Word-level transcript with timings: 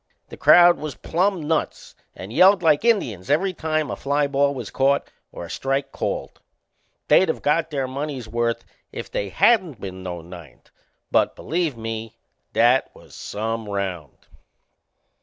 The 0.29 0.35
crowd 0.35 0.79
was 0.79 0.95
plumb 0.95 1.47
nuts 1.47 1.93
and 2.15 2.33
yelled 2.33 2.63
like 2.63 2.83
Indians 2.83 3.29
every 3.29 3.53
time 3.53 3.91
a 3.91 3.95
fly 3.95 4.25
ball 4.25 4.51
was 4.55 4.71
caught 4.71 5.07
or 5.31 5.45
a 5.45 5.49
strike 5.51 5.91
called. 5.91 6.39
They'd 7.07 7.29
of 7.29 7.43
got 7.43 7.69
their 7.69 7.87
money's 7.87 8.27
worth 8.27 8.65
if 8.91 9.11
they 9.11 9.29
hadn't 9.29 9.79
been 9.79 10.01
no 10.01 10.21
ninth; 10.21 10.71
but, 11.11 11.35
believe 11.35 11.77
me, 11.77 12.17
that 12.53 12.89
was 12.95 13.13
some 13.13 13.69
round! 13.69 14.25